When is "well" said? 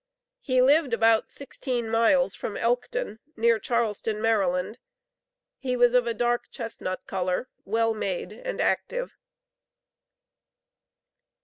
7.65-7.93